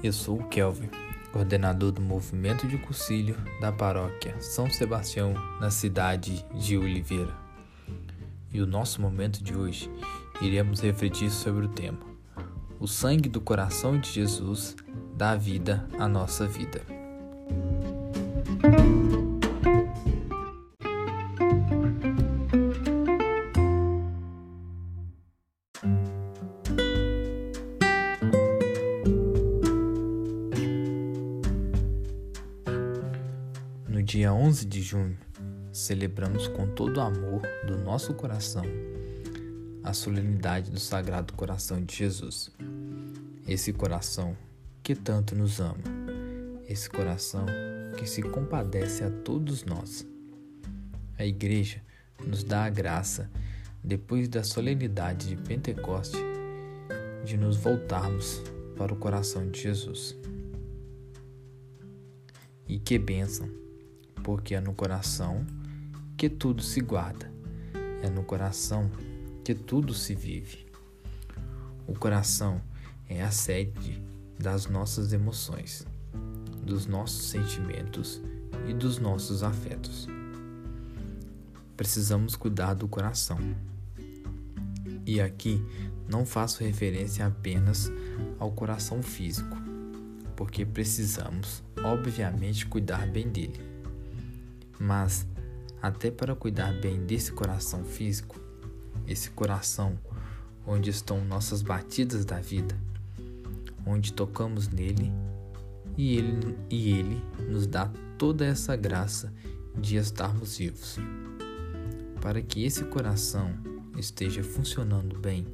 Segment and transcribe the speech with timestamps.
[0.00, 0.88] Eu sou o Kelvin,
[1.32, 7.34] coordenador do movimento de cursilho da paróquia São Sebastião, na cidade de Oliveira.
[8.52, 9.90] E o nosso momento de hoje
[10.40, 11.98] iremos refletir sobre o tema:
[12.78, 14.76] O sangue do coração de Jesus
[15.16, 16.97] dá vida à nossa vida.
[34.08, 35.18] Dia 11 de junho,
[35.70, 38.64] celebramos com todo o amor do nosso coração
[39.84, 42.50] a solenidade do Sagrado Coração de Jesus.
[43.46, 44.34] Esse coração
[44.82, 45.76] que tanto nos ama,
[46.66, 47.44] esse coração
[47.98, 50.06] que se compadece a todos nós.
[51.18, 51.82] A Igreja
[52.26, 53.30] nos dá a graça,
[53.84, 56.16] depois da solenidade de Pentecoste,
[57.26, 58.42] de nos voltarmos
[58.74, 60.16] para o coração de Jesus.
[62.66, 63.67] E que bênção!
[64.28, 65.42] Porque é no coração
[66.14, 67.32] que tudo se guarda,
[68.02, 68.90] é no coração
[69.42, 70.66] que tudo se vive.
[71.86, 72.60] O coração
[73.08, 74.02] é a sede
[74.38, 75.86] das nossas emoções,
[76.62, 78.20] dos nossos sentimentos
[78.68, 80.06] e dos nossos afetos.
[81.74, 83.38] Precisamos cuidar do coração.
[85.06, 85.64] E aqui
[86.06, 87.90] não faço referência apenas
[88.38, 89.56] ao coração físico,
[90.36, 93.67] porque precisamos, obviamente, cuidar bem dele.
[94.78, 95.26] Mas,
[95.82, 98.40] até para cuidar bem desse coração físico,
[99.06, 99.98] esse coração
[100.66, 102.76] onde estão nossas batidas da vida,
[103.86, 105.10] onde tocamos nele
[105.96, 109.32] e ele, e ele nos dá toda essa graça
[109.76, 110.98] de estarmos vivos.
[112.20, 113.52] Para que esse coração
[113.96, 115.46] esteja funcionando bem,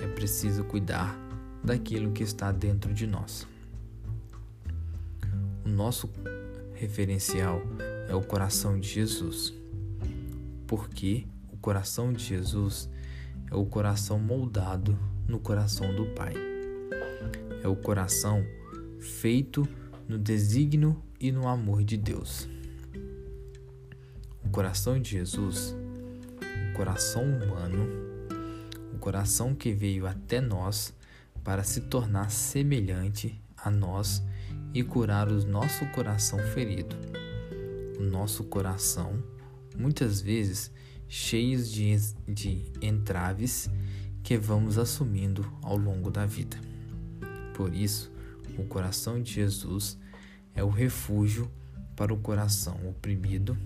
[0.00, 1.16] é preciso cuidar
[1.62, 3.46] daquilo que está dentro de nós.
[5.64, 6.08] O nosso
[6.74, 7.60] referencial
[8.08, 9.52] é o coração de Jesus.
[10.66, 12.88] Porque o coração de Jesus
[13.50, 16.34] é o coração moldado no coração do Pai.
[17.62, 18.44] É o coração
[19.00, 19.68] feito
[20.08, 22.48] no desígnio e no amor de Deus.
[24.44, 25.74] O coração de Jesus,
[26.70, 27.88] o coração humano,
[28.94, 30.94] o coração que veio até nós
[31.42, 34.22] para se tornar semelhante a nós
[34.72, 36.96] e curar o nosso coração ferido
[37.98, 39.22] o nosso coração,
[39.76, 40.70] muitas vezes
[41.08, 41.96] cheios de,
[42.26, 43.70] de entraves
[44.22, 46.56] que vamos assumindo ao longo da vida.
[47.54, 48.10] Por isso,
[48.58, 49.98] o coração de Jesus
[50.54, 51.50] é o refúgio
[51.94, 53.56] para o coração oprimido,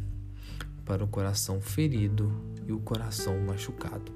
[0.85, 2.33] para o coração ferido
[2.67, 4.13] e o coração machucado.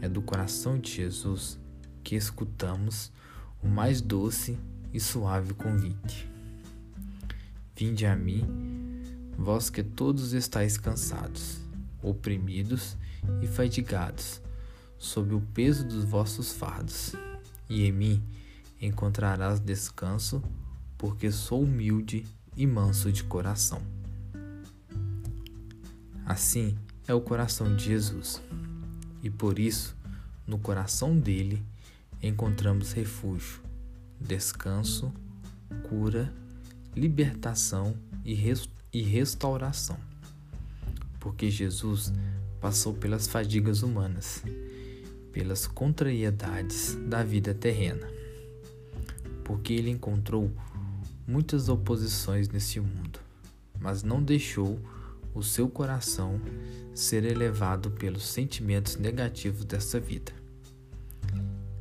[0.00, 1.58] É do coração de Jesus
[2.02, 3.12] que escutamos
[3.62, 4.58] o mais doce
[4.92, 6.35] e suave convite.
[7.78, 8.42] Vinde a mim,
[9.36, 11.60] vós que todos estáis cansados,
[12.02, 12.96] oprimidos
[13.42, 14.40] e fadigados,
[14.96, 17.12] sob o peso dos vossos fardos,
[17.68, 18.22] e em mim
[18.80, 20.42] encontrarás descanso,
[20.96, 22.24] porque sou humilde
[22.56, 23.82] e manso de coração.
[26.24, 28.40] Assim é o coração de Jesus,
[29.22, 29.94] e por isso,
[30.46, 31.62] no coração dele,
[32.22, 33.60] encontramos refúgio,
[34.18, 35.12] descanso,
[35.90, 36.32] cura
[36.96, 38.32] libertação e,
[38.92, 39.98] e restauração.
[41.20, 42.12] Porque Jesus
[42.60, 44.42] passou pelas fadigas humanas,
[45.32, 48.08] pelas contrariedades da vida terrena.
[49.44, 50.50] Porque ele encontrou
[51.26, 53.20] muitas oposições nesse mundo,
[53.78, 54.80] mas não deixou
[55.34, 56.40] o seu coração
[56.94, 60.32] ser elevado pelos sentimentos negativos dessa vida.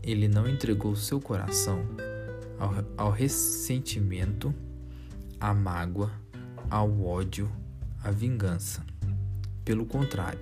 [0.04, 1.84] Ele não entregou seu coração
[2.60, 4.54] ao, ao ressentimento
[5.46, 6.12] à mágoa,
[6.72, 7.52] ao ódio,
[8.04, 8.84] à vingança.
[9.64, 10.40] Pelo contrário,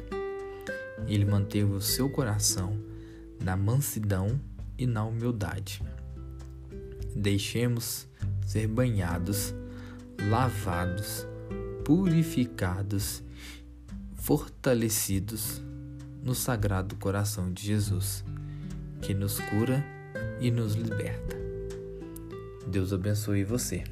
[1.05, 2.79] ele manteve o seu coração
[3.43, 4.39] na mansidão
[4.77, 5.83] e na humildade.
[7.13, 8.07] Deixemos
[8.45, 9.53] ser banhados,
[10.29, 11.27] lavados,
[11.83, 13.21] purificados,
[14.15, 15.61] fortalecidos
[16.23, 18.23] no sagrado coração de Jesus,
[19.01, 19.83] que nos cura
[20.39, 21.35] e nos liberta.
[22.65, 23.83] Deus abençoe você.